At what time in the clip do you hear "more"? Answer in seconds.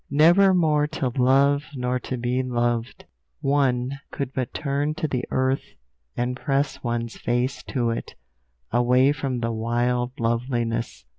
0.55-0.87